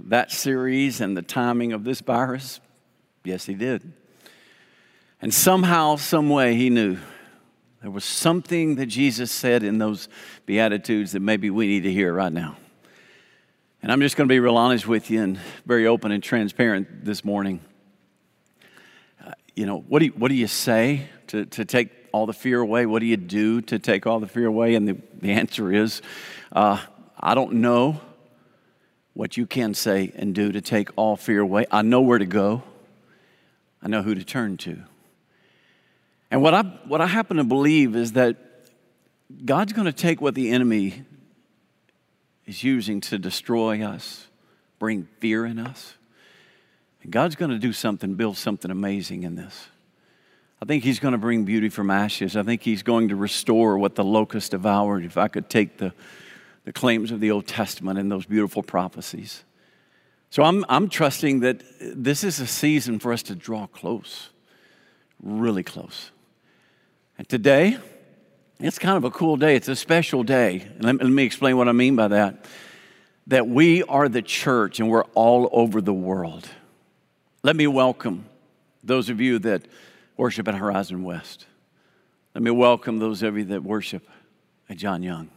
[0.00, 2.60] that series and the timing of this virus?
[3.24, 3.92] Yes, He did.
[5.20, 6.98] And somehow, some way, He knew
[7.82, 10.08] there was something that Jesus said in those
[10.44, 12.56] Beatitudes that maybe we need to hear right now.
[13.82, 17.04] And I'm just going to be real honest with you and very open and transparent
[17.04, 17.60] this morning.
[19.24, 22.32] Uh, you know, what do you, what do you say to, to take all the
[22.32, 22.86] fear away?
[22.86, 24.74] What do you do to take all the fear away?
[24.74, 26.02] And the, the answer is,
[26.50, 26.80] uh,
[27.20, 28.00] I don't know
[29.16, 31.64] what you can say and do to take all fear away.
[31.70, 32.62] I know where to go,
[33.82, 34.78] I know who to turn to.
[36.30, 38.36] And what I, what I happen to believe is that
[39.44, 41.04] God's going to take what the enemy
[42.44, 44.26] is using to destroy us,
[44.78, 45.94] bring fear in us.
[47.02, 49.68] And God's going to do something, build something amazing in this.
[50.60, 52.36] I think He's going to bring beauty from ashes.
[52.36, 55.04] I think He's going to restore what the locust devoured.
[55.04, 55.94] If I could take the
[56.66, 59.44] the claims of the Old Testament and those beautiful prophecies.
[60.30, 64.30] So I'm, I'm trusting that this is a season for us to draw close,
[65.22, 66.10] really close.
[67.18, 67.78] And today,
[68.58, 69.54] it's kind of a cool day.
[69.54, 70.66] It's a special day.
[70.80, 72.46] Let, let me explain what I mean by that.
[73.28, 76.48] That we are the church and we're all over the world.
[77.44, 78.26] Let me welcome
[78.82, 79.62] those of you that
[80.16, 81.46] worship at Horizon West.
[82.34, 84.08] Let me welcome those of you that worship
[84.68, 85.30] at John Young.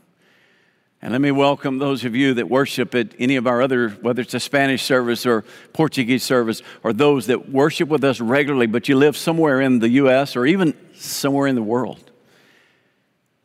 [1.02, 4.22] And let me welcome those of you that worship at any of our other, whether
[4.22, 8.90] it's a Spanish service or Portuguese service, or those that worship with us regularly, but
[8.90, 10.36] you live somewhere in the U.S.
[10.36, 12.12] or even somewhere in the world.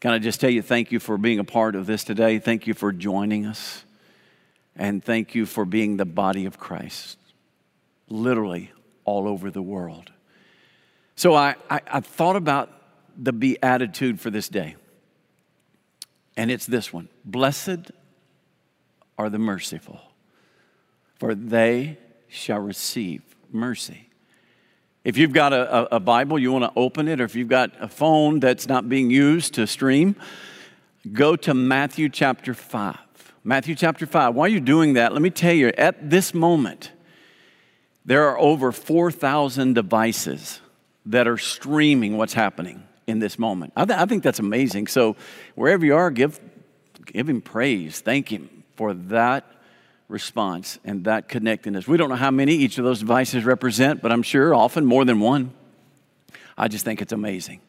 [0.00, 2.38] Can I just tell you thank you for being a part of this today?
[2.40, 3.84] Thank you for joining us.
[4.76, 7.16] And thank you for being the body of Christ,
[8.08, 8.72] literally
[9.04, 10.10] all over the world.
[11.14, 12.70] So I, I, I thought about
[13.16, 14.74] the beatitude for this day.
[16.36, 17.90] And it's this one Blessed
[19.18, 20.00] are the merciful,
[21.16, 24.08] for they shall receive mercy.
[25.04, 27.72] If you've got a, a, Bible, you want to open it, or if you've got
[27.78, 30.16] a phone that's not being used to stream,
[31.12, 32.96] go to Matthew chapter 5.
[33.44, 34.34] Matthew chapter 5.
[34.34, 36.90] While you're doing that, let me tell you, at this moment,
[38.06, 40.60] there are over 4,000 devices
[41.04, 43.72] that are streaming what's happening in this moment.
[43.76, 44.86] I, th- I think that's amazing.
[44.86, 45.16] So,
[45.54, 46.40] wherever you are, give,
[47.06, 48.00] give Him praise.
[48.00, 49.44] Thank Him for that
[50.08, 51.86] response and that connectedness.
[51.86, 55.04] We don't know how many each of those devices represent, but I'm sure often more
[55.04, 55.52] than one.
[56.56, 57.60] I just think it's amazing.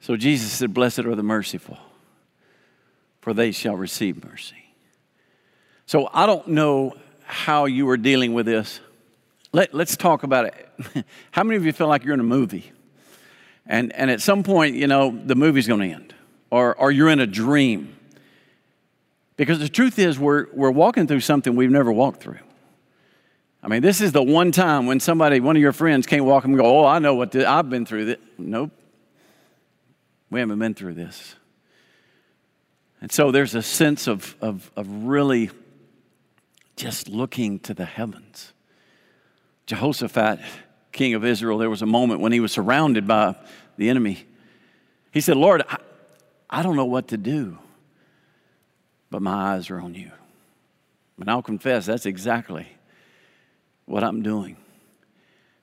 [0.00, 1.78] So, Jesus said, Blessed are the merciful,
[3.20, 4.56] for they shall receive mercy.
[5.86, 6.94] So, I don't know
[7.24, 8.80] how you are dealing with this.
[9.52, 11.04] Let, let's talk about it.
[11.32, 12.72] how many of you feel like you're in a movie?
[13.70, 16.12] And, and at some point, you know, the movie's going to end,
[16.50, 17.96] or, or you're in a dream.
[19.36, 22.40] Because the truth is, we're, we're walking through something we've never walked through.
[23.62, 26.44] I mean, this is the one time when somebody, one of your friends, can't walk
[26.44, 28.06] and go, Oh, I know what this, I've been through.
[28.06, 28.16] This.
[28.38, 28.72] Nope.
[30.30, 31.36] We haven't been through this.
[33.00, 35.48] And so there's a sense of, of, of really
[36.74, 38.52] just looking to the heavens.
[39.66, 40.40] Jehoshaphat,
[40.92, 43.34] king of Israel, there was a moment when he was surrounded by
[43.76, 44.24] the enemy.
[45.12, 45.78] He said, Lord, I,
[46.48, 47.58] I don't know what to do,
[49.10, 50.10] but my eyes are on you.
[51.18, 52.66] And I'll confess, that's exactly
[53.84, 54.56] what I'm doing.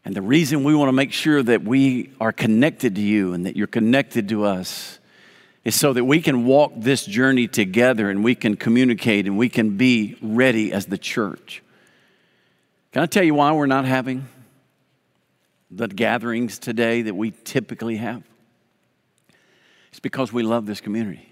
[0.06, 3.46] And the reason we want to make sure that we are connected to you and
[3.46, 5.00] that you're connected to us
[5.66, 9.50] is so that we can walk this journey together and we can communicate and we
[9.50, 11.62] can be ready as the church.
[12.94, 14.28] Can I tell you why we're not having
[15.69, 18.23] the gatherings today that we typically have?
[19.90, 21.28] It's because we love this community.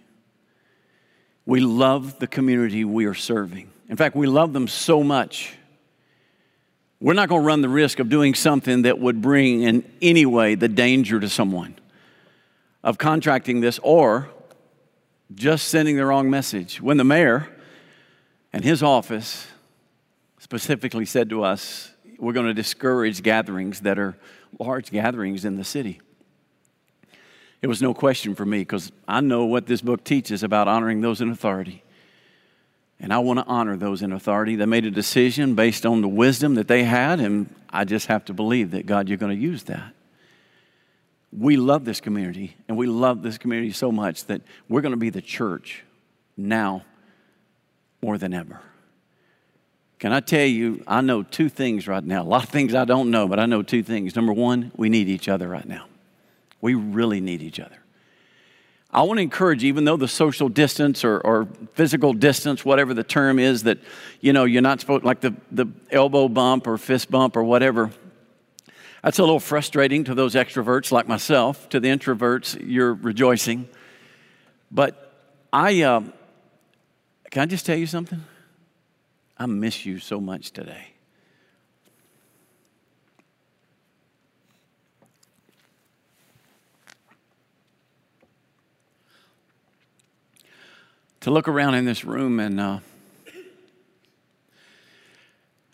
[1.45, 3.69] We love the community we are serving.
[3.89, 5.55] In fact, we love them so much.
[6.99, 10.25] We're not going to run the risk of doing something that would bring in any
[10.25, 11.75] way the danger to someone
[12.83, 14.29] of contracting this or
[15.33, 16.81] just sending the wrong message.
[16.81, 17.47] When the mayor
[18.53, 19.47] and his office
[20.39, 24.15] specifically said to us, we're going to discourage gatherings that are
[24.59, 25.99] large gatherings in the city.
[27.61, 31.01] It was no question for me because I know what this book teaches about honoring
[31.01, 31.83] those in authority.
[32.99, 34.55] And I want to honor those in authority.
[34.55, 38.23] They made a decision based on the wisdom that they had, and I just have
[38.25, 39.93] to believe that, God, you're going to use that.
[41.37, 44.97] We love this community, and we love this community so much that we're going to
[44.97, 45.83] be the church
[46.37, 46.85] now
[48.01, 48.61] more than ever.
[49.99, 52.21] Can I tell you, I know two things right now.
[52.21, 54.15] A lot of things I don't know, but I know two things.
[54.15, 55.85] Number one, we need each other right now.
[56.59, 57.77] We really need each other.
[58.91, 63.03] I want to encourage, even though the social distance or, or, physical distance, whatever the
[63.03, 63.77] term is, that
[64.21, 67.91] you know you're not supposed like the, the elbow bump or fist bump or whatever.
[69.03, 71.67] That's a little frustrating to those extroverts like myself.
[71.69, 73.67] To the introverts, you're rejoicing.
[74.71, 75.13] But
[75.51, 76.01] I uh,
[77.31, 78.23] can I just tell you something?
[79.37, 80.95] I miss you so much today.
[91.25, 92.77] to look around in this room and uh,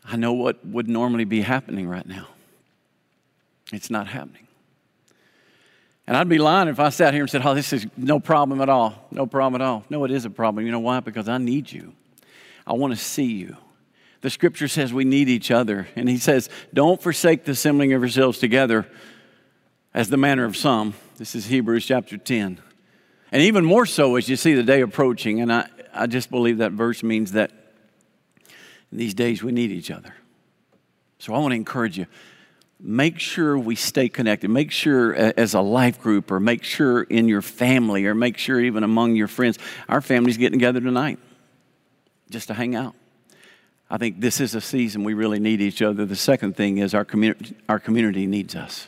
[0.05, 2.29] I know what would normally be happening right now.
[3.73, 4.47] It's not happening.
[6.07, 8.61] And I'd be lying if I sat here and said, Oh, this is no problem
[8.61, 9.09] at all.
[9.11, 9.83] No problem at all.
[9.89, 10.65] No, it is a problem.
[10.65, 11.01] You know why?
[11.01, 11.91] Because I need you.
[12.65, 13.57] I want to see you.
[14.21, 15.87] The scripture says we need each other.
[15.95, 18.87] And he says, Don't forsake the assembling of yourselves together
[19.93, 20.93] as the manner of some.
[21.17, 22.59] This is Hebrews chapter 10.
[23.31, 25.41] And even more so as you see the day approaching.
[25.41, 27.51] And I, I just believe that verse means that
[28.91, 30.13] in these days we need each other.
[31.17, 32.07] So I want to encourage you
[32.83, 34.49] make sure we stay connected.
[34.49, 38.59] Make sure as a life group, or make sure in your family, or make sure
[38.59, 39.59] even among your friends.
[39.87, 41.19] Our family's getting together tonight
[42.31, 42.95] just to hang out.
[43.89, 46.05] I think this is a season we really need each other.
[46.05, 48.87] The second thing is our community, our community needs us.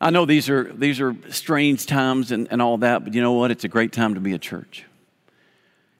[0.00, 3.32] I know these are, these are strange times and, and all that, but you know
[3.32, 3.50] what?
[3.50, 4.84] It's a great time to be a church.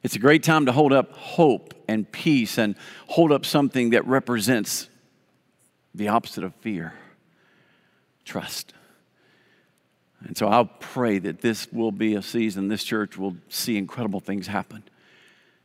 [0.03, 2.75] It's a great time to hold up hope and peace and
[3.07, 4.89] hold up something that represents
[5.95, 6.93] the opposite of fear
[8.23, 8.73] trust.
[10.21, 14.19] And so I'll pray that this will be a season, this church will see incredible
[14.19, 14.83] things happen.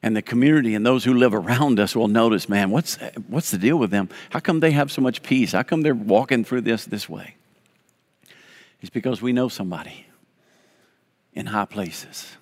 [0.02, 2.96] And the community and those who live around us will notice, man, what's,
[3.28, 4.08] what's the deal with them?
[4.30, 5.52] How come they have so much peace?
[5.52, 7.36] How come they're walking through this this way?
[8.80, 10.06] It's because we know somebody
[11.34, 12.36] in high places.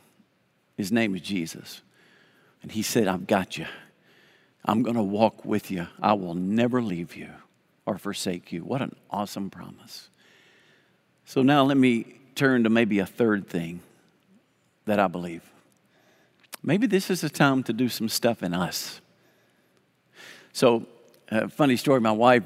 [0.77, 1.83] His name is Jesus.
[2.63, 3.67] And he said, I've got you.
[4.65, 5.87] I'm going to walk with you.
[6.01, 7.29] I will never leave you
[7.85, 8.65] or forsake you.
[8.65, 10.09] What an awesome promise.
[11.27, 13.81] So now let me turn to maybe a third thing
[14.87, 15.43] that I believe.
[16.63, 19.01] Maybe this is a time to do some stuff in us.
[20.53, 20.87] So,
[21.31, 22.45] a funny story my wife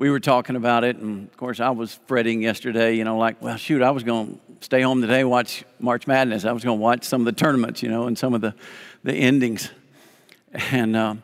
[0.00, 3.42] we were talking about it, and of course, I was fretting yesterday, you know, like,
[3.42, 6.46] well, shoot, I was going to stay home today, watch March Madness.
[6.46, 8.54] I was going to watch some of the tournaments, you know, and some of the,
[9.04, 9.70] the endings.
[10.70, 11.16] And uh,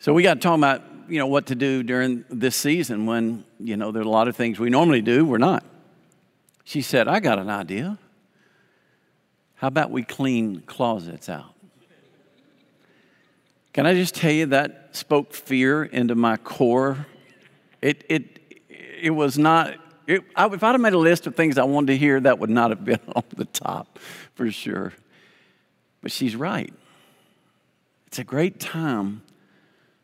[0.00, 3.76] so we got talking about, you know, what to do during this season when, you
[3.76, 5.64] know, there are a lot of things we normally do, we're not.
[6.64, 7.98] She said, I got an idea.
[9.62, 11.54] How about we clean closets out?
[13.72, 17.06] Can I just tell you that spoke fear into my core
[17.80, 18.40] it, it,
[19.00, 19.74] it was not,
[20.08, 22.40] it, I, if I'd have made a list of things I wanted to hear, that
[22.40, 24.00] would not have been on the top
[24.34, 24.94] for sure.
[26.00, 26.74] But she's right.
[28.08, 29.22] It's a great time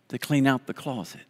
[0.07, 1.21] to clean out the closet.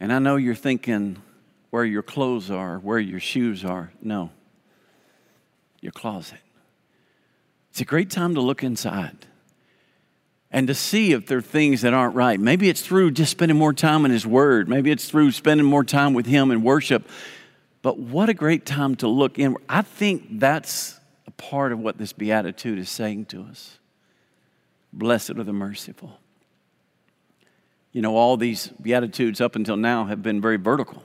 [0.00, 1.20] And I know you're thinking
[1.68, 3.92] where your clothes are, where your shoes are.
[4.00, 4.30] No,
[5.82, 6.38] your closet.
[7.72, 9.16] It's a great time to look inside
[10.50, 12.38] and to see if there are things that aren't right.
[12.38, 14.68] Maybe it's through just spending more time in His Word.
[14.68, 17.08] Maybe it's through spending more time with Him in worship.
[17.80, 19.56] But what a great time to look in.
[19.70, 23.78] I think that's a part of what this beatitude is saying to us.
[24.92, 26.18] Blessed are the merciful.
[27.92, 31.04] You know, all these beatitudes up until now have been very vertical.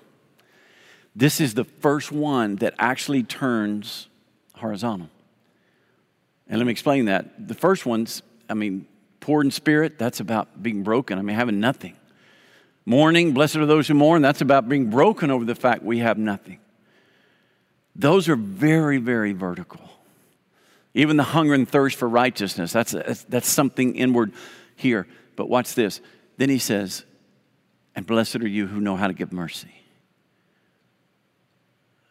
[1.15, 4.09] This is the first one that actually turns
[4.55, 5.07] horizontal.
[6.49, 7.47] And let me explain that.
[7.47, 8.87] The first one's, I mean,
[9.19, 11.19] poor in spirit, that's about being broken.
[11.19, 11.95] I mean, having nothing.
[12.85, 16.17] Mourning, blessed are those who mourn, that's about being broken over the fact we have
[16.17, 16.59] nothing.
[17.97, 19.81] Those are very, very vertical.
[20.93, 22.93] Even the hunger and thirst for righteousness, that's,
[23.27, 24.31] that's, something inward
[24.75, 25.05] here.
[25.35, 25.99] But watch this.
[26.37, 27.03] Then he says,
[27.95, 29.76] and blessed are you who know how to give mercy.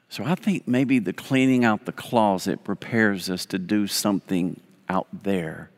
[0.09, 5.09] So I think maybe the cleaning out the closet prepares us to do something out
[5.25, 5.71] there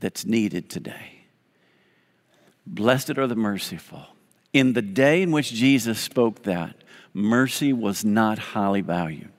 [0.00, 1.24] that's needed today.
[2.66, 4.06] Blessed are the merciful.
[4.52, 6.76] In the day in which Jesus spoke that,
[7.12, 9.30] mercy was not highly valued.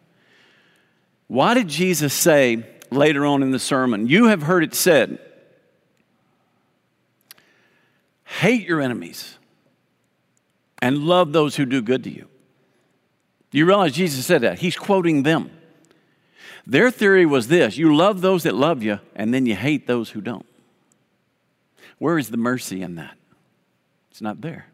[1.27, 4.08] Why did Jesus say, later on in the sermon.
[4.08, 5.20] You have heard it said,
[8.24, 9.38] hate your enemies
[10.82, 12.27] and love those who do good to you.
[13.53, 14.57] Do you realize Jesus said that?
[14.57, 15.51] He's quoting them.
[16.65, 20.10] Their theory was this you love those that love you, and then you hate those
[20.10, 20.48] who don't.
[22.00, 23.15] Where is the mercy in that?
[24.10, 24.65] It's not there.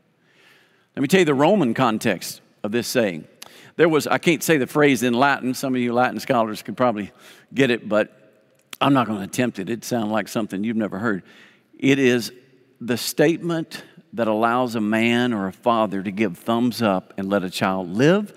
[0.95, 3.27] Let me tell you the Roman context of this saying.
[3.75, 5.53] There was, I can't say the phrase in Latin.
[5.53, 7.11] Some of you Latin scholars could probably
[7.53, 8.45] get it, but
[8.79, 9.69] I'm not going to attempt it.
[9.69, 11.23] It sounds like something you've never heard.
[11.77, 12.31] It is
[12.79, 13.83] the statement
[14.13, 17.89] that allows a man or a father to give thumbs up and let a child
[17.89, 18.33] live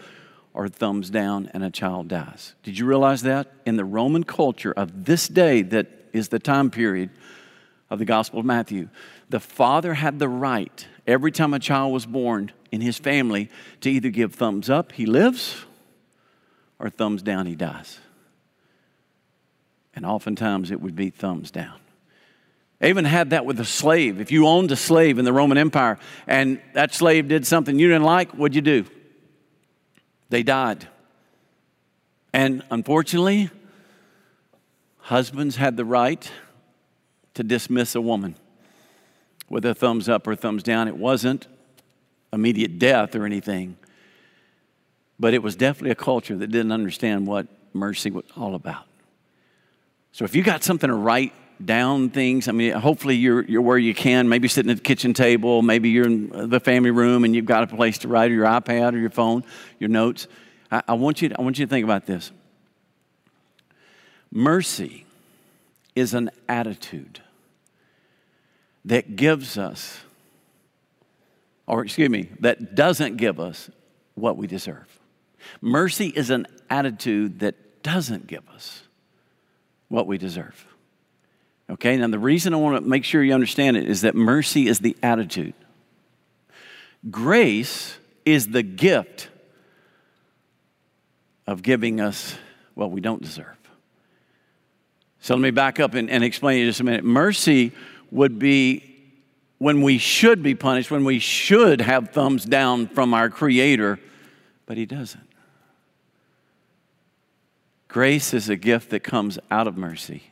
[0.54, 2.54] or thumbs down and a child dies.
[2.62, 3.52] Did you realize that?
[3.64, 7.10] In the Roman culture of this day, that is the time period
[7.90, 8.88] of the Gospel of Matthew,
[9.28, 13.90] the father had the right, every time a child was born in his family, to
[13.90, 15.64] either give thumbs up, he lives,
[16.78, 17.98] or thumbs down, he dies.
[19.94, 21.78] And oftentimes it would be thumbs down.
[22.82, 24.20] Even had that with a slave.
[24.20, 27.88] If you owned a slave in the Roman Empire and that slave did something you
[27.88, 28.84] didn't like, what'd you do?
[30.32, 30.88] They died.
[32.32, 33.50] And unfortunately,
[34.96, 36.32] husbands had the right
[37.34, 38.36] to dismiss a woman
[39.50, 40.88] with a thumbs up or thumbs down.
[40.88, 41.48] It wasn't
[42.32, 43.76] immediate death or anything,
[45.20, 48.86] but it was definitely a culture that didn't understand what mercy was all about.
[50.12, 51.34] So if you got something to write
[51.66, 52.48] down things.
[52.48, 55.90] I mean, hopefully you're, you're where you can, maybe sitting at the kitchen table, maybe
[55.90, 58.94] you're in the family room and you've got a place to write or your iPad
[58.94, 59.44] or your phone,
[59.78, 60.28] your notes.
[60.70, 62.32] I, I want, you to, I want you to think about this.
[64.30, 65.04] Mercy
[65.94, 67.20] is an attitude
[68.84, 70.00] that gives us,
[71.66, 73.70] or excuse me, that doesn't give us
[74.14, 74.86] what we deserve.
[75.60, 78.82] Mercy is an attitude that doesn't give us
[79.88, 80.66] what we deserve.
[81.72, 84.68] Okay, now the reason I want to make sure you understand it is that mercy
[84.68, 85.54] is the attitude,
[87.10, 89.30] grace is the gift
[91.46, 92.36] of giving us
[92.74, 93.56] what we don't deserve.
[95.20, 97.04] So let me back up and, and explain it just a minute.
[97.04, 97.72] Mercy
[98.10, 98.88] would be
[99.56, 103.98] when we should be punished, when we should have thumbs down from our Creator,
[104.66, 105.26] but He doesn't.
[107.88, 110.31] Grace is a gift that comes out of mercy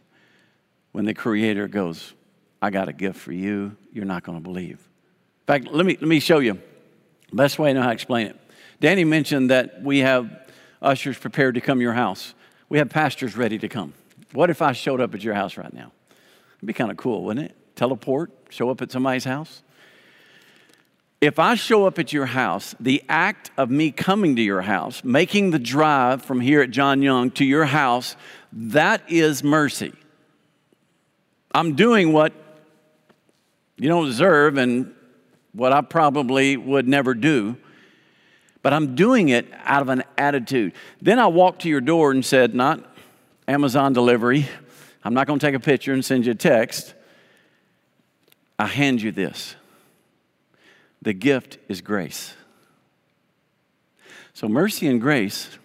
[0.92, 2.14] when the Creator goes,
[2.62, 4.78] I got a gift for you, you're not going to believe.
[4.78, 6.60] In fact, let me, let me show you.
[7.32, 8.36] Best way I know how to explain it.
[8.80, 10.30] Danny mentioned that we have
[10.82, 12.34] ushers prepared to come to your house.
[12.68, 13.94] We have pastors ready to come.
[14.32, 15.92] What if I showed up at your house right now?
[16.58, 17.56] It'd be kind of cool, wouldn't it?
[17.76, 19.62] Teleport, show up at somebody's house.
[21.20, 25.04] If I show up at your house, the act of me coming to your house,
[25.04, 28.16] making the drive from here at John Young to your house,
[28.52, 29.92] that is mercy.
[31.52, 32.32] I'm doing what
[33.76, 34.94] you don't deserve and
[35.52, 37.56] what I probably would never do,
[38.62, 40.74] but I'm doing it out of an attitude.
[41.00, 42.84] Then I walked to your door and said, Not
[43.48, 44.46] Amazon delivery.
[45.02, 46.94] I'm not going to take a picture and send you a text.
[48.58, 49.56] I hand you this.
[51.02, 52.34] The gift is grace.
[54.34, 55.58] So, mercy and grace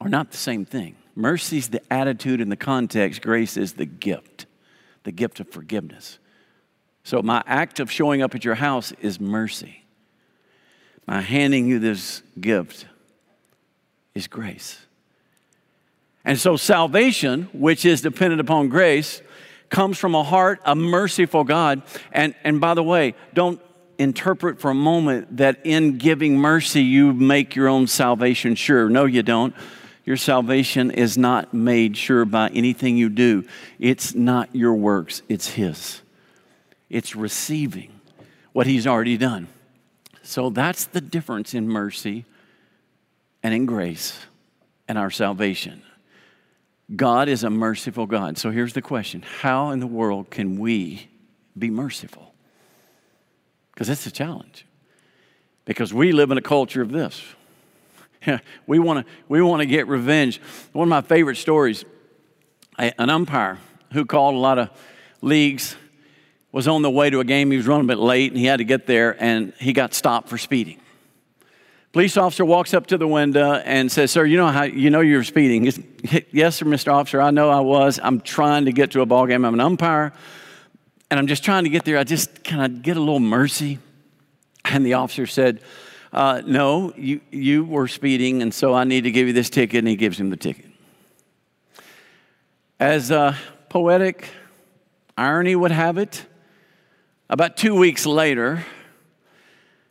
[0.00, 0.96] are not the same thing.
[1.14, 4.33] Mercy is the attitude and the context, grace is the gift
[5.04, 6.18] the gift of forgiveness.
[7.04, 9.84] So, my act of showing up at your house is mercy.
[11.06, 12.86] My handing you this gift
[14.14, 14.80] is grace.
[16.24, 19.20] And so, salvation, which is dependent upon grace,
[19.68, 21.82] comes from a heart, a merciful God.
[22.12, 23.60] And, and by the way, don't
[23.98, 28.88] interpret for a moment that in giving mercy you make your own salvation sure.
[28.88, 29.54] No, you don't.
[30.04, 33.44] Your salvation is not made sure by anything you do.
[33.78, 36.02] It's not your works, it's His.
[36.90, 38.00] It's receiving
[38.52, 39.48] what He's already done.
[40.22, 42.24] So that's the difference in mercy
[43.42, 44.18] and in grace
[44.88, 45.82] and our salvation.
[46.94, 48.36] God is a merciful God.
[48.36, 51.08] So here's the question How in the world can we
[51.58, 52.34] be merciful?
[53.72, 54.66] Because it's a challenge.
[55.64, 57.22] Because we live in a culture of this.
[58.66, 60.40] we want to we want to get revenge.
[60.72, 61.84] One of my favorite stories,
[62.78, 63.58] an umpire
[63.92, 64.70] who called a lot of
[65.20, 65.76] leagues
[66.52, 67.50] was on the way to a game.
[67.50, 69.94] He was running a bit late and he had to get there and he got
[69.94, 70.80] stopped for speeding.
[71.92, 75.00] Police officer walks up to the window and says, "Sir, you know how you know
[75.00, 75.64] you're speeding?"
[76.32, 76.92] yes, sir, Mr.
[76.92, 77.20] Officer.
[77.20, 78.00] I know I was.
[78.02, 79.44] I'm trying to get to a ball game.
[79.44, 80.12] I'm an umpire,
[81.08, 81.96] and I'm just trying to get there.
[81.96, 83.78] I just kind of get a little mercy.
[84.64, 85.60] And the officer said,
[86.14, 89.78] uh, no, you, you were speeding, and so I need to give you this ticket.
[89.78, 90.70] And he gives him the ticket.
[92.78, 93.36] As a
[93.68, 94.28] poetic
[95.16, 96.24] irony would have it,
[97.28, 98.64] about two weeks later,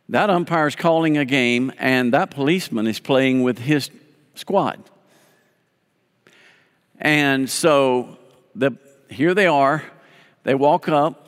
[0.08, 3.90] that umpire's calling a game and that policeman is playing with his
[4.34, 4.82] squad.
[6.98, 8.16] And so
[8.54, 8.72] the,
[9.10, 9.82] here they are.
[10.44, 11.23] They walk up,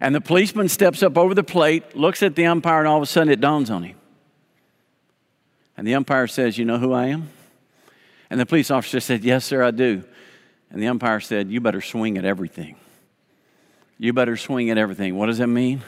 [0.00, 3.02] and the policeman steps up over the plate, looks at the umpire, and all of
[3.02, 3.96] a sudden it dawns on him.
[5.76, 7.28] And the umpire says, You know who I am?
[8.30, 10.04] And the police officer said, Yes, sir, I do.
[10.70, 12.76] And the umpire said, You better swing at everything.
[13.98, 15.16] You better swing at everything.
[15.16, 15.82] What does that mean?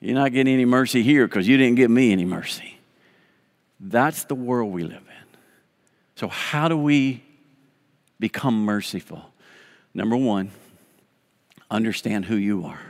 [0.00, 2.78] You're not getting any mercy here because you didn't give me any mercy.
[3.80, 5.38] That's the world we live in.
[6.16, 7.22] So, how do we
[8.18, 9.22] become merciful?
[9.92, 10.50] Number one,
[11.70, 12.80] understand who you are.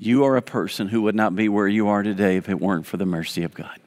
[0.00, 2.86] You are a person who would not be where you are today if it weren't
[2.86, 3.78] for the mercy of God.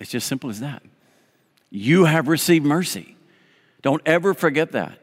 [0.00, 0.82] It's just simple as that.
[1.70, 3.16] You have received mercy.
[3.80, 4.98] Don't ever forget that.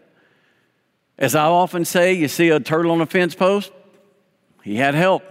[1.18, 3.72] As I often say, you see a turtle on a fence post,
[4.64, 5.24] he had help.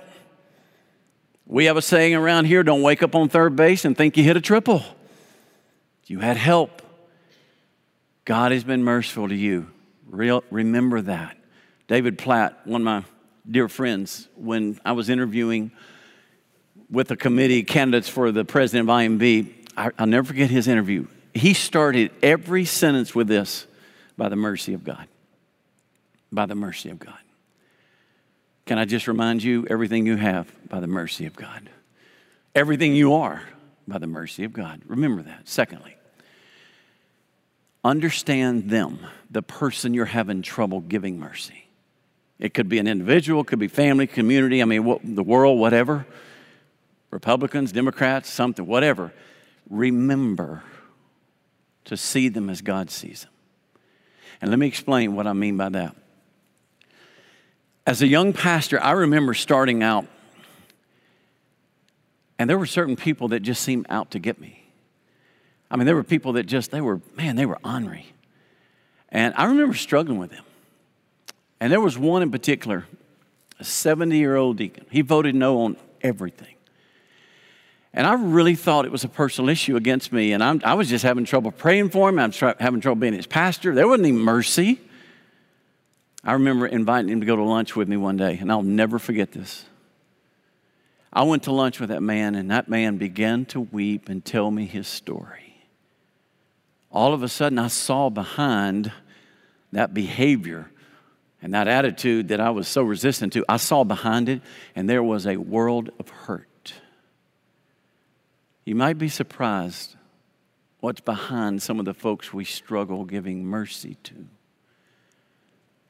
[1.46, 4.25] We have a saying around here don't wake up on third base and think you
[4.25, 4.82] hit a triple.
[6.06, 6.80] You had help.
[8.25, 9.70] God has been merciful to you.
[10.08, 11.37] Real, remember that.
[11.87, 13.04] David Platt, one of my
[13.49, 15.73] dear friends, when I was interviewing
[16.90, 21.06] with a committee candidates for the president of IMB, I, will never forget his interview.
[21.35, 23.66] He started every sentence with this
[24.16, 25.06] by the mercy of God.
[26.32, 27.14] By the mercy of God.
[28.66, 31.70] Can I just remind you everything you have by the mercy of God?
[32.54, 33.42] Everything you are
[33.87, 34.82] by the mercy of God.
[34.87, 35.49] Remember that.
[35.49, 35.97] Secondly,
[37.85, 38.99] understand them,
[39.30, 41.69] the person you're having trouble giving mercy.
[42.40, 45.59] It could be an individual, it could be family, community, I mean, what, the world,
[45.59, 46.06] whatever.
[47.11, 49.12] Republicans, Democrats, something, whatever.
[49.68, 50.62] Remember
[51.85, 53.30] to see them as God sees them.
[54.40, 55.94] And let me explain what I mean by that.
[57.87, 60.06] As a young pastor, I remember starting out,
[62.38, 64.64] and there were certain people that just seemed out to get me.
[65.71, 68.14] I mean, there were people that just, they were, man, they were ornery.
[69.10, 70.45] And I remember struggling with them.
[71.60, 72.86] And there was one in particular,
[73.58, 74.86] a 70 year old deacon.
[74.90, 76.54] He voted no on everything.
[77.92, 80.32] And I really thought it was a personal issue against me.
[80.32, 82.18] And I'm, i was just having trouble praying for him.
[82.18, 83.75] I was having trouble being his pastor.
[83.75, 84.80] There wasn't any mercy.
[86.23, 88.99] I remember inviting him to go to lunch with me one day, and I'll never
[88.99, 89.64] forget this.
[91.12, 94.50] I went to lunch with that man, and that man began to weep and tell
[94.50, 95.64] me his story.
[96.92, 98.92] All of a sudden, I saw behind
[99.73, 100.70] that behavior
[101.42, 104.42] and that attitude that I was so resistant to, I saw behind it,
[104.74, 106.74] and there was a world of hurt.
[108.64, 109.96] You might be surprised
[110.80, 114.26] what's behind some of the folks we struggle giving mercy to.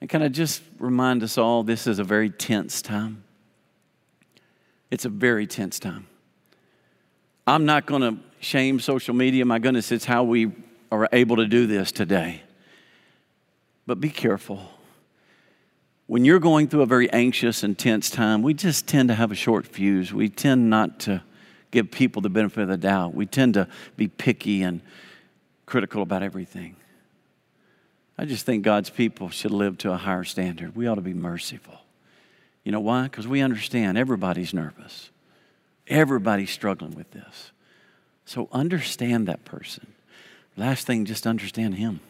[0.00, 3.24] And can I just remind us all this is a very tense time?
[4.90, 6.06] It's a very tense time.
[7.46, 9.44] I'm not going to shame social media.
[9.44, 10.52] My goodness, it's how we
[10.90, 12.42] are able to do this today.
[13.86, 14.68] But be careful.
[16.10, 19.30] When you're going through a very anxious and tense time, we just tend to have
[19.30, 20.12] a short fuse.
[20.12, 21.22] We tend not to
[21.70, 23.14] give people the benefit of the doubt.
[23.14, 24.80] We tend to be picky and
[25.66, 26.74] critical about everything.
[28.18, 30.74] I just think God's people should live to a higher standard.
[30.74, 31.78] We ought to be merciful.
[32.64, 33.04] You know why?
[33.04, 35.10] Because we understand everybody's nervous,
[35.86, 37.52] everybody's struggling with this.
[38.24, 39.86] So understand that person.
[40.56, 42.00] Last thing, just understand Him.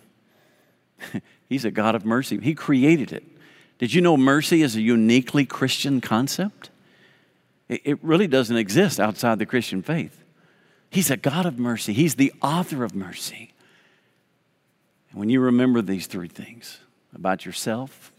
[1.51, 3.25] He's a God of mercy, He created it.
[3.81, 6.69] Did you know mercy is a uniquely Christian concept?
[7.67, 10.23] It really doesn't exist outside the Christian faith.
[10.91, 13.55] He's a God of mercy, He's the author of mercy.
[15.11, 16.81] And when you remember these three things
[17.15, 18.13] about yourself,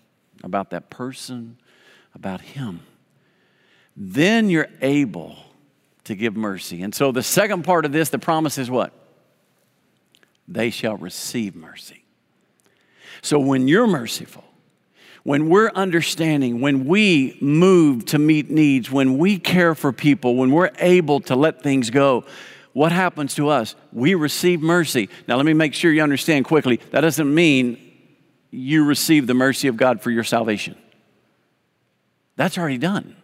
[0.43, 1.57] about that person,
[2.15, 2.79] about Him,
[3.95, 5.35] then you're able
[6.05, 6.81] to give mercy.
[6.81, 8.93] And so the second part of this, the promise is what?
[10.47, 12.03] They shall receive mercy.
[13.21, 14.45] So when you're merciful,
[15.23, 20.51] when we're understanding, when we move to meet needs, when we care for people, when
[20.51, 22.25] we're able to let things go,
[22.73, 23.75] what happens to us?
[23.91, 25.09] We receive mercy.
[25.27, 27.77] Now, let me make sure you understand quickly that doesn't mean
[28.49, 30.75] you receive the mercy of God for your salvation.
[32.35, 33.15] That's already done.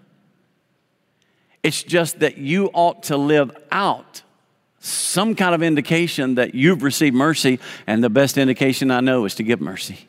[1.64, 4.22] It's just that you ought to live out
[4.80, 9.36] some kind of indication that you've received mercy, and the best indication I know is
[9.36, 10.08] to give mercy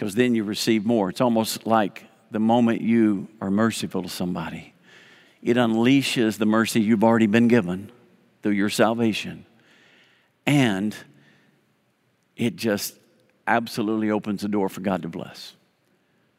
[0.00, 1.10] because then you receive more.
[1.10, 4.72] It's almost like the moment you are merciful to somebody,
[5.42, 7.92] it unleashes the mercy you've already been given
[8.42, 9.44] through your salvation.
[10.46, 10.96] And
[12.34, 12.94] it just
[13.46, 15.52] absolutely opens the door for God to bless.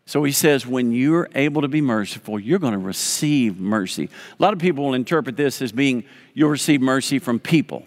[0.07, 4.09] So he says, when you're able to be merciful, you're going to receive mercy.
[4.39, 7.85] A lot of people will interpret this as being you'll receive mercy from people.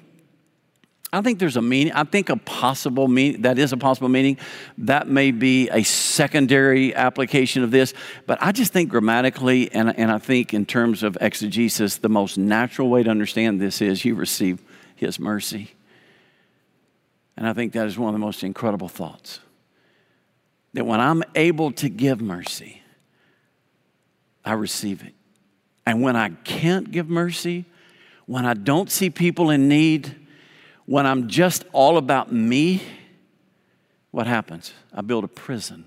[1.14, 1.92] I think there's a meaning.
[1.92, 4.36] I think a possible meaning, that is a possible meaning.
[4.78, 7.94] That may be a secondary application of this.
[8.26, 12.36] But I just think grammatically, and, and I think in terms of exegesis, the most
[12.36, 14.60] natural way to understand this is you receive
[14.96, 15.74] his mercy.
[17.36, 19.38] And I think that is one of the most incredible thoughts.
[20.72, 22.82] That when I'm able to give mercy,
[24.44, 25.14] I receive it.
[25.86, 27.66] And when I can't give mercy,
[28.26, 30.16] when I don't see people in need,
[30.86, 32.82] when I'm just all about me,
[34.10, 34.72] what happens?
[34.92, 35.84] I build a prison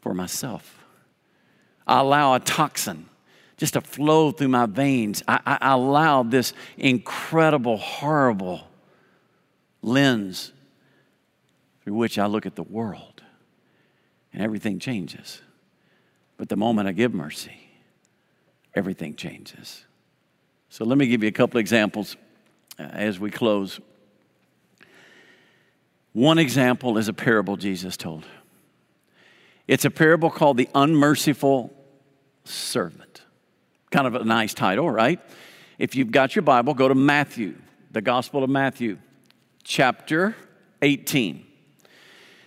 [0.00, 0.84] for myself.
[1.86, 3.08] I allow a toxin
[3.56, 5.22] just to flow through my veins.
[5.26, 8.68] I, I, I allow this incredible, horrible
[9.82, 10.52] lens
[11.82, 13.22] through which I look at the world,
[14.32, 15.40] and everything changes.
[16.36, 17.56] But the moment I give mercy,
[18.74, 19.84] everything changes.
[20.68, 22.16] So let me give you a couple examples
[22.78, 23.80] Uh, as we close.
[26.12, 28.24] One example is a parable Jesus told.
[29.66, 31.72] It's a parable called the unmerciful
[32.44, 33.22] servant.
[33.90, 35.20] Kind of a nice title, right?
[35.78, 37.56] If you've got your Bible, go to Matthew,
[37.90, 38.98] the Gospel of Matthew,
[39.64, 40.36] chapter
[40.80, 41.44] 18.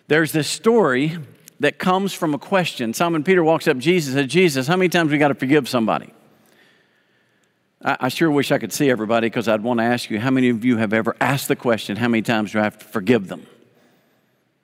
[0.07, 1.17] There's this story
[1.59, 2.93] that comes from a question.
[2.93, 5.35] Simon Peter walks up to Jesus and said, Jesus, how many times we got to
[5.35, 6.13] forgive somebody?
[7.83, 10.49] I, sure wish I could see everybody because I'd want to ask you how many
[10.49, 13.27] of you have ever asked the question, how many times do I have to forgive
[13.27, 13.47] them?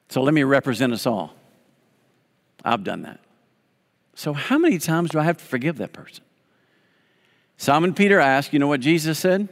[0.10, 1.34] So let me represent us all.
[2.64, 3.20] I've done that.
[4.14, 6.24] So, how many times do I have to forgive that person?
[7.58, 9.48] Simon Peter asked, you know what Jesus said?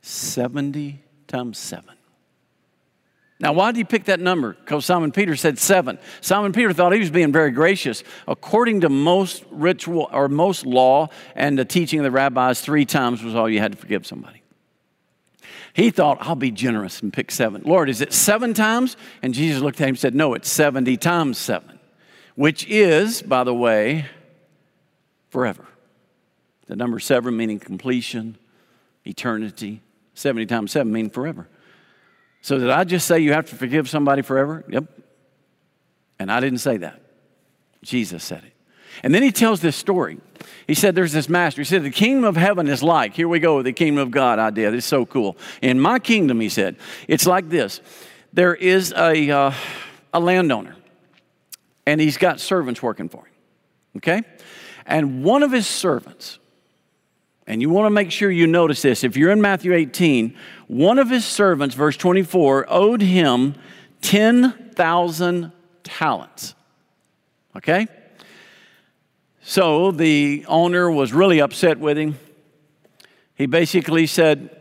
[0.00, 1.94] 70 times 7.
[3.42, 4.52] Now, why did he pick that number?
[4.52, 5.98] Because Simon Peter said seven.
[6.20, 8.04] Simon Peter thought he was being very gracious.
[8.28, 13.20] According to most ritual or most law and the teaching of the rabbis, three times
[13.20, 14.42] was all you had to forgive somebody.
[15.74, 17.62] He thought, I'll be generous and pick seven.
[17.64, 18.96] Lord, is it seven times?
[19.22, 21.80] And Jesus looked at him and said, No, it's 70 times seven,
[22.36, 24.06] which is, by the way,
[25.30, 25.66] forever.
[26.66, 28.38] The number seven meaning completion,
[29.04, 29.80] eternity.
[30.14, 31.48] 70 times seven meaning forever.
[32.42, 34.64] So, did I just say you have to forgive somebody forever?
[34.68, 34.84] Yep.
[36.18, 37.00] And I didn't say that.
[37.82, 38.52] Jesus said it.
[39.02, 40.18] And then he tells this story.
[40.66, 41.60] He said, There's this master.
[41.60, 44.10] He said, The kingdom of heaven is like, here we go with the kingdom of
[44.10, 44.70] God idea.
[44.70, 45.36] This is so cool.
[45.60, 46.76] In my kingdom, he said,
[47.08, 47.80] it's like this
[48.32, 49.52] there is a, uh,
[50.12, 50.76] a landowner,
[51.86, 53.32] and he's got servants working for him.
[53.98, 54.22] Okay?
[54.86, 56.38] And one of his servants,
[57.46, 59.02] and you want to make sure you notice this.
[59.04, 60.36] If you're in Matthew 18,
[60.68, 63.54] one of his servants, verse 24, owed him
[64.02, 65.52] 10,000
[65.82, 66.54] talents.
[67.56, 67.88] Okay?
[69.42, 72.16] So the owner was really upset with him.
[73.34, 74.58] He basically said,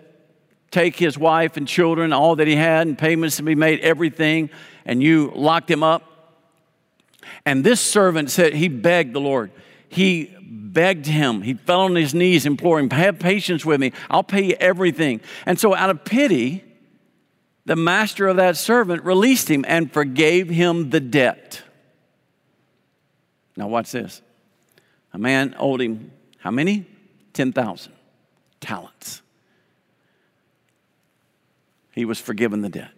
[0.71, 4.49] Take his wife and children, all that he had, and payments to be made, everything,
[4.85, 6.37] and you locked him up.
[7.45, 9.51] And this servant said, He begged the Lord.
[9.91, 11.41] He begged him.
[11.41, 13.91] He fell on his knees, imploring, Have patience with me.
[14.09, 15.19] I'll pay you everything.
[15.45, 16.63] And so, out of pity,
[17.65, 21.61] the master of that servant released him and forgave him the debt.
[23.57, 24.21] Now, watch this.
[25.11, 26.85] A man owed him how many?
[27.33, 27.91] 10,000
[28.61, 29.21] talents.
[31.91, 32.91] He was forgiven the debt.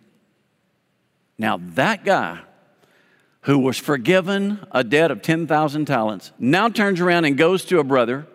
[1.39, 2.41] Now, that guy
[3.43, 7.83] who was forgiven a debt of 10,000 talents, now turns around and goes to a
[7.83, 8.25] brother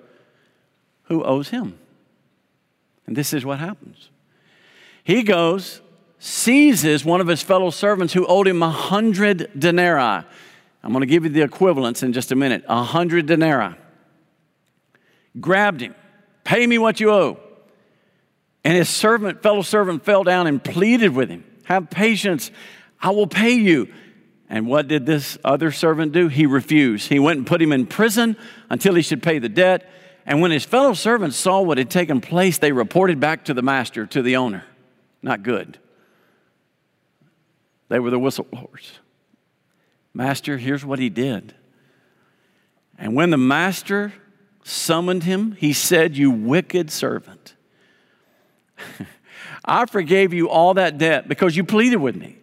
[1.04, 1.78] who owes him.
[3.06, 4.10] And this is what happens.
[5.02, 5.80] He goes,
[6.18, 10.24] seizes one of his fellow servants who owed him a hundred denarii.
[10.82, 12.64] I'm going to give you the equivalents in just a minute.
[12.68, 13.74] A hundred denarii.
[15.40, 15.94] Grabbed him.
[16.44, 17.40] Pay me what you owe.
[18.64, 21.44] And his servant, fellow servant, fell down and pleaded with him.
[21.64, 22.50] Have patience.
[23.00, 23.88] I will pay you.
[24.50, 26.28] And what did this other servant do?
[26.28, 27.08] He refused.
[27.08, 28.36] He went and put him in prison
[28.70, 29.88] until he should pay the debt.
[30.24, 33.62] And when his fellow servants saw what had taken place, they reported back to the
[33.62, 34.64] master, to the owner.
[35.22, 35.78] Not good.
[37.88, 38.90] They were the whistleblowers.
[40.14, 41.54] Master, here's what he did.
[42.98, 44.12] And when the master
[44.64, 47.54] summoned him, he said, You wicked servant,
[49.64, 52.37] I forgave you all that debt because you pleaded with me.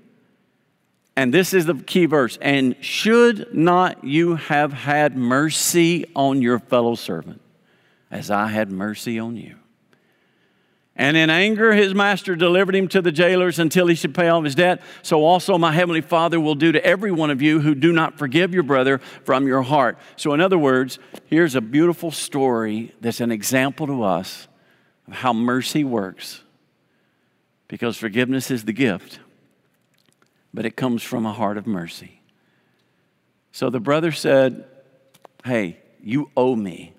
[1.16, 2.38] And this is the key verse.
[2.42, 7.42] And should not you have had mercy on your fellow servant
[8.12, 9.56] as I had mercy on you?
[10.98, 14.44] And in anger, his master delivered him to the jailers until he should pay all
[14.44, 14.82] his debt.
[15.02, 18.18] So also my heavenly Father will do to every one of you who do not
[18.18, 19.98] forgive your brother from your heart.
[20.16, 24.48] So, in other words, here's a beautiful story that's an example to us
[25.08, 26.44] of how mercy works.
[27.68, 29.20] Because forgiveness is the gift,
[30.56, 32.22] but it comes from a heart of mercy.
[33.52, 34.66] So the brother said,
[35.44, 36.94] Hey, you owe me.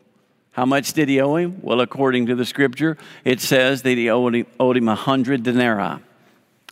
[0.52, 1.58] How much did he owe him?
[1.62, 6.00] Well, according to the scripture, it says that he owed him, him 100 denarii.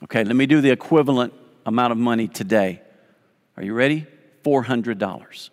[0.04, 1.32] Okay, let me do the equivalent
[1.66, 2.82] amount of money today.
[3.56, 4.06] Are you ready?
[4.44, 5.50] $400.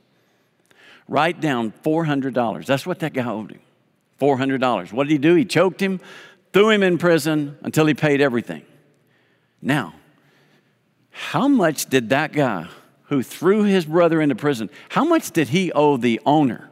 [1.08, 2.66] Write down $400.
[2.66, 3.62] That's what that guy owed him.
[4.20, 4.92] $400.
[4.92, 5.36] What did he do?
[5.36, 6.02] He choked him,
[6.52, 8.64] threw him in prison until he paid everything.
[9.62, 9.94] Now,
[11.12, 12.68] how much did that guy
[13.04, 16.70] who threw his brother into prison, how much did he owe the owner?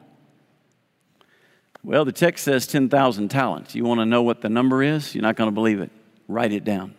[1.84, 3.76] Well, the text says 10,000 talents.
[3.76, 5.16] You want to know what the number is?
[5.16, 5.92] You're not going to believe it.
[6.28, 6.96] Write it down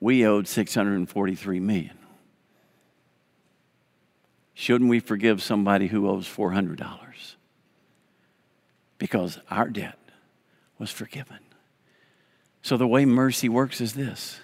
[0.00, 1.98] we owed 643 million.
[4.54, 6.88] Shouldn't we forgive somebody who owes $400?
[8.98, 9.98] Because our debt
[10.78, 11.38] was forgiven.
[12.62, 14.40] So, the way mercy works is this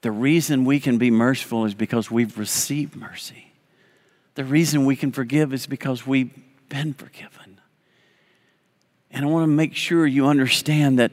[0.00, 3.52] the reason we can be merciful is because we've received mercy.
[4.34, 6.30] The reason we can forgive is because we've
[6.68, 7.60] been forgiven.
[9.10, 11.12] And I want to make sure you understand that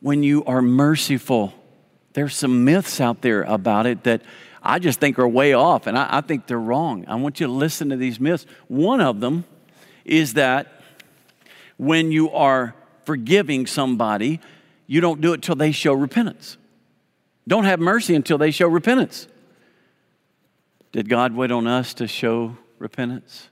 [0.00, 1.54] when you are merciful,
[2.14, 4.22] there's some myths out there about it that
[4.62, 7.04] I just think are way off, and I, I think they're wrong.
[7.06, 8.46] I want you to listen to these myths.
[8.68, 9.44] One of them
[10.04, 10.80] is that
[11.76, 12.74] when you are
[13.04, 14.40] forgiving somebody,
[14.86, 16.56] you don't do it till they show repentance.
[17.46, 19.28] Don't have mercy until they show repentance.
[20.92, 23.48] Did God wait on us to show repentance?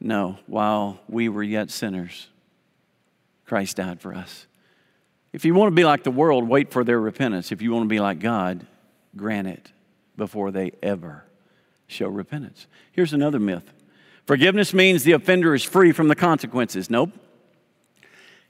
[0.00, 0.38] No.
[0.46, 2.28] While we were yet sinners,
[3.44, 4.46] Christ died for us.
[5.32, 7.52] If you want to be like the world, wait for their repentance.
[7.52, 8.66] If you want to be like God,
[9.16, 9.72] grant it
[10.16, 11.24] before they ever
[11.86, 12.66] show repentance.
[12.92, 13.72] Here's another myth
[14.26, 16.90] forgiveness means the offender is free from the consequences.
[16.90, 17.12] Nope.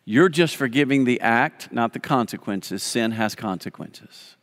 [0.04, 2.82] You're just forgiving the act, not the consequences.
[2.82, 4.36] Sin has consequences.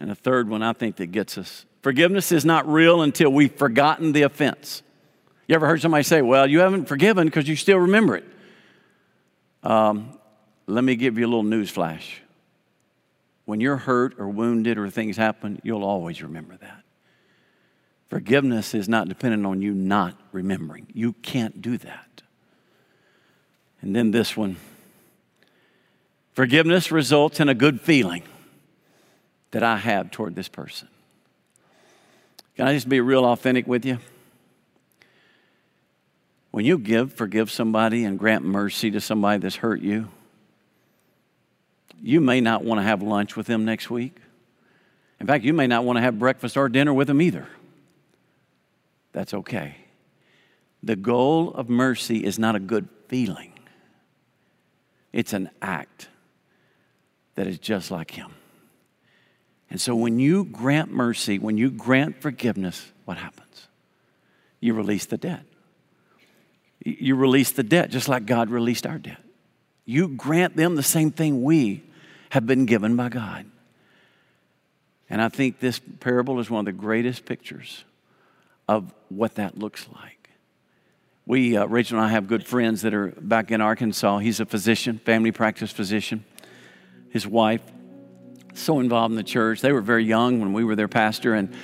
[0.00, 3.54] And a third one I think that gets us forgiveness is not real until we've
[3.54, 4.82] forgotten the offense.
[5.46, 8.24] You ever heard somebody say, Well, you haven't forgiven because you still remember it?
[9.62, 10.17] Um,
[10.68, 12.22] let me give you a little news flash.
[13.46, 16.82] When you're hurt or wounded or things happen, you'll always remember that.
[18.10, 20.86] Forgiveness is not dependent on you not remembering.
[20.92, 22.22] You can't do that.
[23.80, 24.56] And then this one
[26.32, 28.22] forgiveness results in a good feeling
[29.50, 30.88] that I have toward this person.
[32.56, 33.98] Can I just be real authentic with you?
[36.50, 40.08] When you give, forgive somebody and grant mercy to somebody that's hurt you,
[42.02, 44.16] you may not want to have lunch with them next week.
[45.20, 47.48] In fact, you may not want to have breakfast or dinner with them either.
[49.12, 49.76] That's okay.
[50.82, 53.52] The goal of mercy is not a good feeling,
[55.12, 56.08] it's an act
[57.34, 58.32] that is just like Him.
[59.70, 63.68] And so when you grant mercy, when you grant forgiveness, what happens?
[64.60, 65.44] You release the debt.
[66.84, 69.22] You release the debt just like God released our debt.
[69.84, 71.82] You grant them the same thing we
[72.30, 73.46] have been given by God.
[75.10, 77.84] And I think this parable is one of the greatest pictures
[78.66, 80.30] of what that looks like.
[81.26, 84.18] We, uh, Rachel and I, have good friends that are back in Arkansas.
[84.18, 86.24] He's a physician, family practice physician.
[87.10, 87.62] His wife,
[88.54, 89.60] so involved in the church.
[89.60, 91.54] They were very young when we were their pastor, and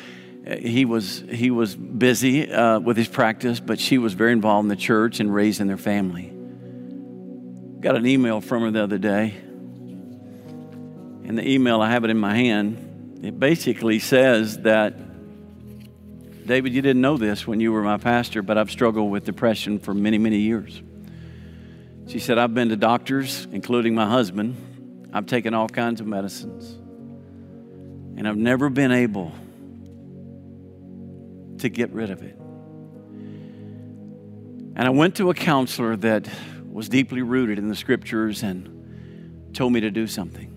[0.46, 4.64] uh, he was he was busy uh, with his practice, but she was very involved
[4.64, 6.30] in the church and raising their family.
[7.80, 9.34] Got an email from her the other day
[11.24, 13.20] in the email, I have it in my hand.
[13.24, 14.94] It basically says that,
[16.46, 19.78] David, you didn't know this when you were my pastor, but I've struggled with depression
[19.78, 20.82] for many, many years.
[22.08, 25.08] She said, I've been to doctors, including my husband.
[25.14, 26.70] I've taken all kinds of medicines.
[28.18, 29.32] And I've never been able
[31.58, 32.36] to get rid of it.
[34.76, 36.28] And I went to a counselor that
[36.70, 40.53] was deeply rooted in the scriptures and told me to do something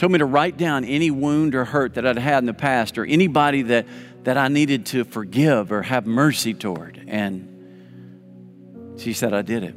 [0.00, 2.96] told me to write down any wound or hurt that I'd had in the past
[2.96, 3.86] or anybody that,
[4.24, 7.04] that I needed to forgive or have mercy toward.
[7.06, 9.74] And She said, I did it.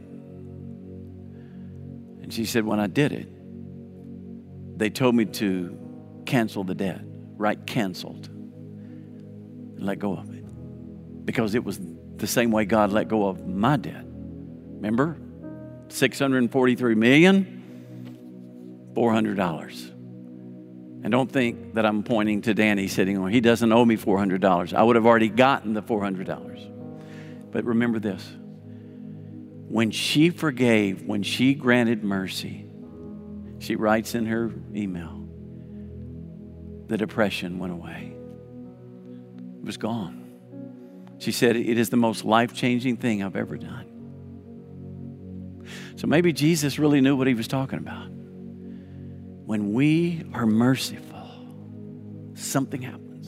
[2.21, 3.27] And she said, When I did it,
[4.79, 5.77] they told me to
[6.25, 7.01] cancel the debt,
[7.35, 7.59] right?
[7.67, 8.29] Canceled.
[9.77, 11.25] Let go of it.
[11.25, 11.81] Because it was
[12.15, 14.05] the same way God let go of my debt.
[14.05, 15.17] Remember?
[15.89, 19.92] 643 million, $400.
[21.03, 23.29] And don't think that I'm pointing to Danny sitting on.
[23.29, 24.73] He doesn't owe me $400.
[24.73, 27.51] I would have already gotten the $400.
[27.51, 28.25] But remember this
[29.67, 32.65] when she forgave, when she granted mercy,
[33.59, 35.27] she writes in her email,
[36.87, 38.13] the depression went away.
[39.59, 40.21] It was gone.
[41.17, 43.89] She said, It is the most life changing thing I've ever done.
[45.95, 48.12] So maybe Jesus really knew what he was talking about.
[49.45, 51.29] When we are merciful,
[52.35, 53.27] something happens.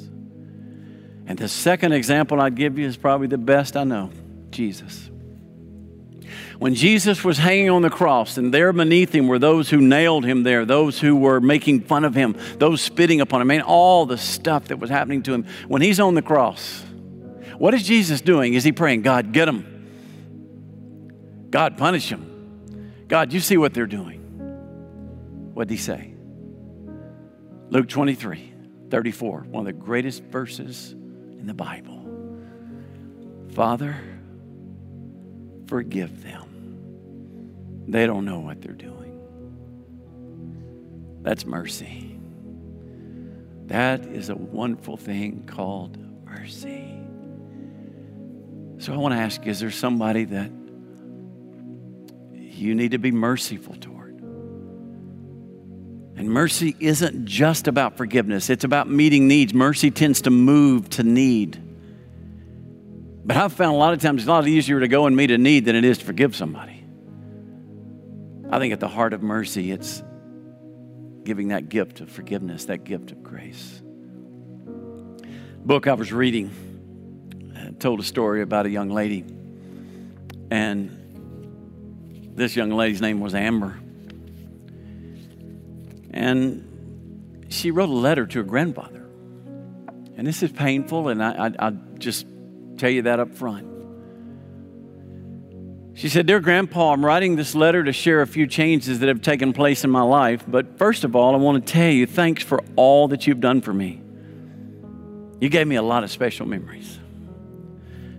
[1.27, 4.11] And the second example I'd give you is probably the best I know
[4.49, 5.09] Jesus.
[6.57, 10.25] When Jesus was hanging on the cross, and there beneath him were those who nailed
[10.25, 14.05] him there, those who were making fun of him, those spitting upon him, and all
[14.05, 15.45] the stuff that was happening to him.
[15.67, 16.81] When he's on the cross,
[17.57, 18.53] what is Jesus doing?
[18.53, 21.47] Is he praying, God, get them?
[21.49, 22.93] God, punish them?
[23.07, 24.24] God, you see what they're doing.
[25.55, 26.13] What did he say?
[27.69, 28.53] Luke 23,
[28.89, 32.05] 34, one of the greatest verses in the Bible.
[33.53, 33.95] Father,
[35.67, 37.85] forgive them.
[37.87, 39.17] They don't know what they're doing.
[41.21, 42.19] That's mercy.
[43.67, 46.99] That is a wonderful thing called mercy.
[48.79, 50.51] So I want to ask is there somebody that
[52.33, 53.94] you need to be merciful toward?
[56.17, 59.53] And mercy isn't just about forgiveness, it's about meeting needs.
[59.53, 61.61] Mercy tends to move to need.
[63.25, 65.31] But I've found a lot of times it's a lot easier to go and meet
[65.31, 66.83] a need than it is to forgive somebody.
[68.49, 70.03] I think at the heart of mercy, it's
[71.23, 73.81] giving that gift of forgiveness, that gift of grace.
[75.65, 76.51] Book I was reading
[77.57, 79.25] uh, told a story about a young lady,
[80.51, 80.91] and
[82.35, 83.79] this young lady's name was Amber.
[86.15, 89.05] And she wrote a letter to her grandfather.
[90.17, 92.25] And this is painful, and I, I, I just
[92.77, 93.67] tell you that up front.
[95.93, 99.21] She said, Dear Grandpa, I'm writing this letter to share a few changes that have
[99.21, 100.43] taken place in my life.
[100.47, 103.61] But first of all, I want to tell you thanks for all that you've done
[103.61, 104.01] for me.
[105.39, 106.99] You gave me a lot of special memories.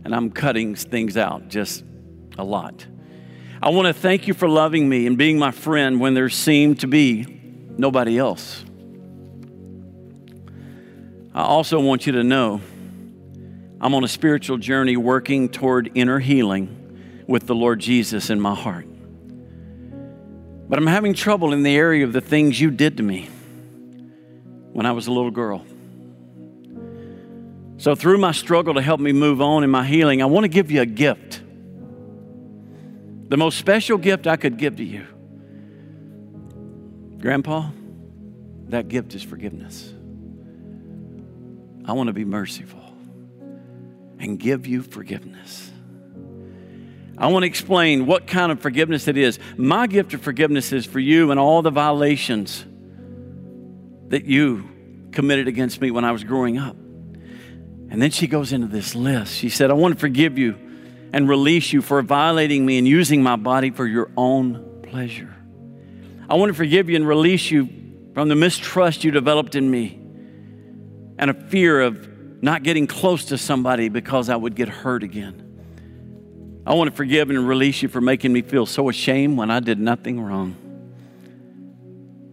[0.04, 1.84] And I'm cutting things out just
[2.38, 2.86] a lot.
[3.62, 6.80] I want to thank you for loving me and being my friend when there seemed
[6.80, 7.35] to be
[7.78, 8.64] nobody else.
[11.34, 12.60] I also want you to know
[13.80, 18.54] I'm on a spiritual journey working toward inner healing with the Lord Jesus in my
[18.54, 18.86] heart.
[20.68, 23.28] But I'm having trouble in the area of the things you did to me
[24.72, 25.64] when I was a little girl.
[27.78, 30.48] So, through my struggle to help me move on in my healing, I want to
[30.48, 31.42] give you a gift.
[33.28, 35.06] The most special gift I could give to you.
[37.26, 37.70] Grandpa,
[38.68, 39.92] that gift is forgiveness.
[41.84, 42.94] I want to be merciful
[44.20, 45.72] and give you forgiveness.
[47.18, 49.40] I want to explain what kind of forgiveness it is.
[49.56, 52.64] My gift of forgiveness is for you and all the violations
[54.06, 54.68] that you
[55.10, 56.76] committed against me when I was growing up.
[56.76, 59.34] And then she goes into this list.
[59.34, 60.54] She said, I want to forgive you
[61.12, 65.35] and release you for violating me and using my body for your own pleasure.
[66.28, 67.68] I want to forgive you and release you
[68.14, 70.00] from the mistrust you developed in me
[71.18, 75.42] and a fear of not getting close to somebody because I would get hurt again.
[76.66, 79.60] I want to forgive and release you for making me feel so ashamed when I
[79.60, 80.56] did nothing wrong.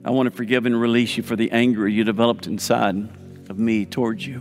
[0.04, 2.96] I want to forgive and release you for the anger you developed inside
[3.50, 4.40] of me towards you.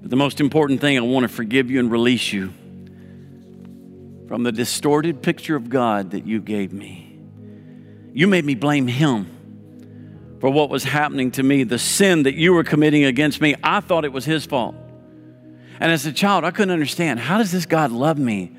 [0.00, 2.52] But the most important thing, I want to forgive you and release you
[4.26, 7.09] from the distorted picture of God that you gave me.
[8.12, 9.40] You made me blame Him
[10.40, 13.54] for what was happening to me, the sin that you were committing against me.
[13.62, 14.74] I thought it was his fault.
[15.78, 18.56] And as a child, I couldn't understand how does this God love me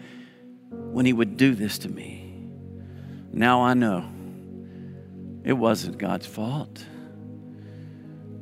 [0.69, 2.33] when he would do this to me?
[3.33, 4.05] Now I know
[5.43, 6.85] it wasn't God's fault.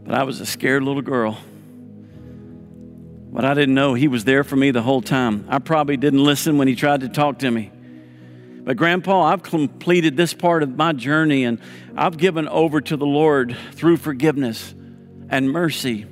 [0.04, 1.38] But I was a scared little girl.
[3.32, 5.46] But I didn't know he was there for me the whole time.
[5.48, 7.72] I probably didn't listen when he tried to talk to me.
[8.70, 11.60] But, Grandpa, I've completed this part of my journey and
[11.98, 14.76] I've given over to the Lord through forgiveness
[15.28, 16.06] and mercy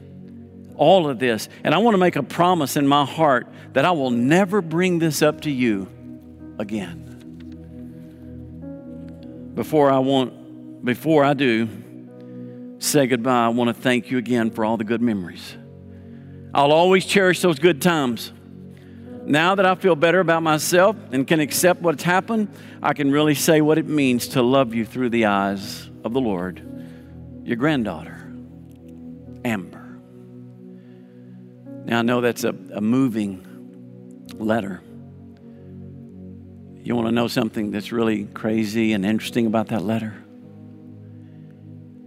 [0.76, 1.50] all of this.
[1.64, 4.98] And I want to make a promise in my heart that I will never bring
[4.98, 5.88] this up to you
[6.58, 7.04] again.
[9.54, 11.70] Before I want before I do
[12.80, 15.56] say goodbye, I want to thank you again for all the good memories.
[16.56, 18.34] I'll always cherish those good times.
[19.28, 22.48] Now that I feel better about myself and can accept what's happened,
[22.82, 26.22] I can really say what it means to love you through the eyes of the
[26.22, 26.62] Lord.
[27.44, 28.32] Your granddaughter,
[29.44, 30.00] Amber.
[31.84, 34.82] Now, I know that's a, a moving letter.
[36.82, 40.16] You want to know something that's really crazy and interesting about that letter?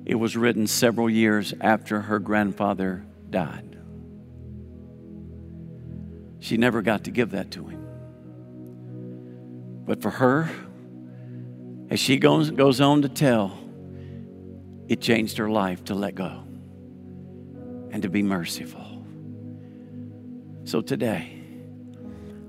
[0.07, 3.77] It was written several years after her grandfather died.
[6.41, 7.87] She never got to give that to him.
[9.85, 10.51] But for her,
[11.91, 13.59] as she goes, goes on to tell,
[14.89, 16.45] it changed her life to let go
[17.91, 19.05] and to be merciful.
[20.65, 21.41] So today,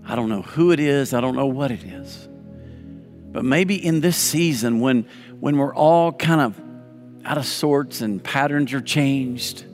[0.05, 2.27] I don't know who it is, I don't know what it is.
[3.31, 5.07] But maybe in this season when,
[5.39, 6.61] when we're all kind of
[7.25, 9.65] out of sorts and patterns are changed,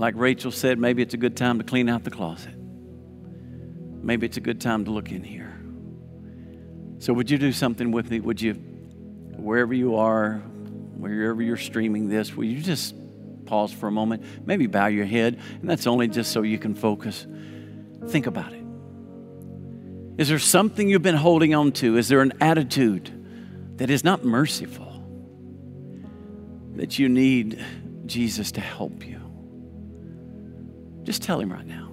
[0.00, 2.54] like Rachel said, maybe it's a good time to clean out the closet.
[2.56, 5.60] Maybe it's a good time to look in here.
[7.00, 8.18] So, would you do something with me?
[8.18, 10.38] Would you, wherever you are,
[10.96, 12.94] wherever you're streaming this, will you just
[13.44, 14.24] pause for a moment?
[14.46, 17.26] Maybe bow your head, and that's only just so you can focus.
[18.08, 18.64] Think about it.
[20.16, 21.98] Is there something you've been holding on to?
[21.98, 25.04] Is there an attitude that is not merciful?
[26.76, 27.62] That you need
[28.06, 29.19] Jesus to help you?
[31.02, 31.90] Just tell him right now.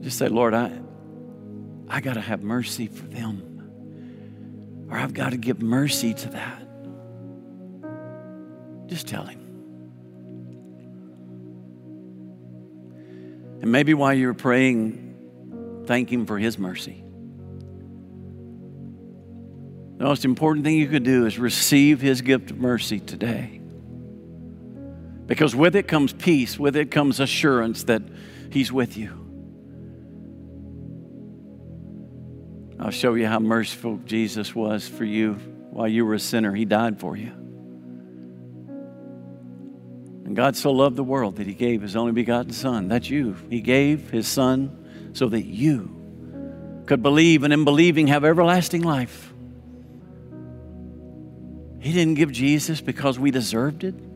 [0.00, 0.80] Just say, Lord, I,
[1.88, 4.86] I got to have mercy for them.
[4.90, 6.62] Or I've got to give mercy to that.
[8.88, 9.38] Just tell him.
[13.62, 17.04] And maybe while you're praying, thank him for his mercy.
[19.98, 23.59] The most important thing you could do is receive his gift of mercy today.
[25.30, 28.02] Because with it comes peace, with it comes assurance that
[28.50, 29.12] He's with you.
[32.80, 35.34] I'll show you how merciful Jesus was for you
[35.70, 36.52] while you were a sinner.
[36.52, 37.30] He died for you.
[40.24, 42.88] And God so loved the world that He gave His only begotten Son.
[42.88, 43.36] That's you.
[43.48, 49.32] He gave His Son so that you could believe and in believing have everlasting life.
[51.78, 54.09] He didn't give Jesus because we deserved it.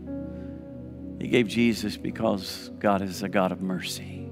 [1.24, 4.28] He gave Jesus because God is a God of mercy.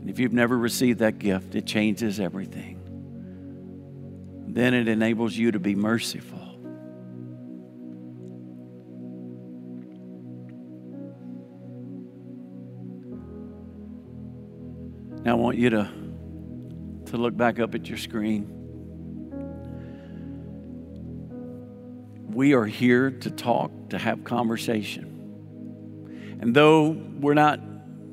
[0.00, 2.80] And if you've never received that gift, it changes everything.
[4.48, 6.38] Then it enables you to be merciful.
[15.22, 15.92] Now I want you to,
[17.10, 18.57] to look back up at your screen.
[22.38, 26.38] We are here to talk, to have conversation.
[26.40, 27.58] And though we're not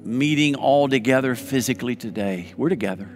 [0.03, 3.07] meeting all together physically today, we're together.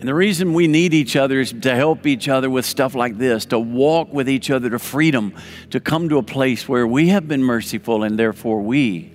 [0.00, 3.18] And the reason we need each other is to help each other with stuff like
[3.18, 5.34] this, to walk with each other to freedom,
[5.68, 9.12] to come to a place where we have been merciful and therefore we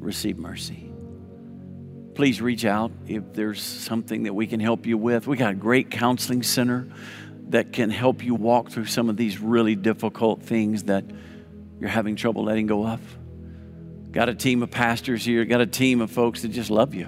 [0.00, 0.90] receive mercy.
[2.16, 5.28] Please reach out if there's something that we can help you with.
[5.28, 6.88] We got a great counseling center
[7.50, 11.04] that can help you walk through some of these really difficult things that
[11.80, 13.00] you're having trouble letting go of.
[14.10, 17.06] Got a team of pastors here, got a team of folks that just love you.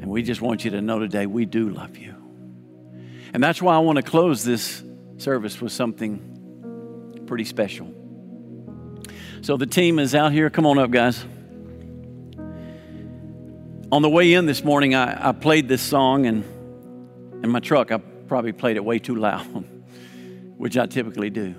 [0.00, 2.14] And we just want you to know today we do love you.
[3.32, 4.82] And that's why I want to close this
[5.18, 7.94] service with something pretty special.
[9.42, 10.50] So the team is out here.
[10.50, 11.24] Come on up, guys.
[13.90, 16.44] On the way in this morning, I, I played this song and
[17.44, 17.92] in my truck.
[17.92, 19.46] I probably played it way too loud,
[20.56, 21.54] which I typically do.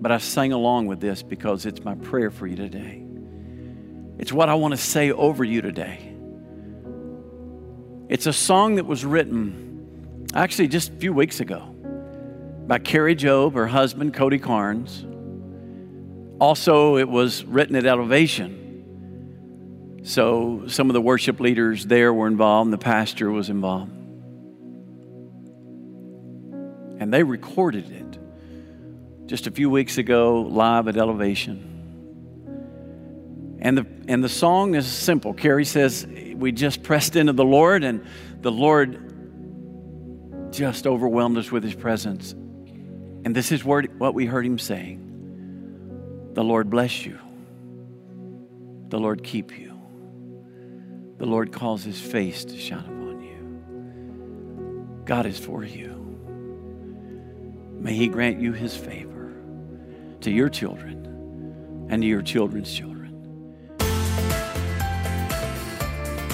[0.00, 3.04] But I sang along with this because it's my prayer for you today.
[4.18, 6.14] It's what I want to say over you today.
[8.08, 11.60] It's a song that was written actually just a few weeks ago
[12.66, 15.06] by Kari Jobe, her husband, Cody Carnes.
[16.40, 20.00] Also, it was written at Elevation.
[20.02, 23.92] So some of the worship leaders there were involved, and the pastor was involved
[27.00, 28.18] and they recorded it
[29.26, 31.66] just a few weeks ago live at Elevation.
[33.62, 35.32] And the, and the song is simple.
[35.32, 38.04] Kari says, We just pressed into the Lord, and
[38.42, 42.32] the Lord just overwhelmed us with his presence.
[42.32, 47.18] And this is what we heard him saying The Lord bless you
[48.88, 49.80] The Lord keep you.
[51.16, 55.02] The Lord calls his face to shine upon you.
[55.04, 55.99] God is for you.
[57.80, 59.32] May he grant you his favor
[60.20, 62.90] to your children and to your children's children.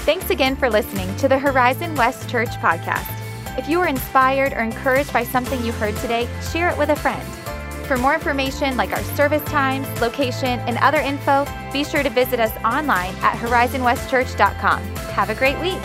[0.05, 3.13] Thanks again for listening to the Horizon West Church podcast.
[3.59, 6.97] If you were inspired or encouraged by something you heard today, share it with a
[6.97, 7.23] friend.
[7.87, 12.41] For more information like our service times, location, and other info, be sure to visit
[12.41, 14.83] us online at horizonwestchurch.com.
[15.15, 15.81] Have a great week.